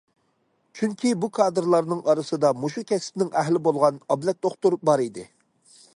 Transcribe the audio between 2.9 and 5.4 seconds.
كەسىپنىڭ ئەھلى بولغان ئابلەت دوختۇر بار ئىدى.